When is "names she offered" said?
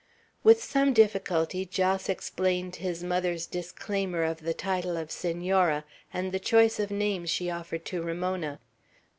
6.89-7.85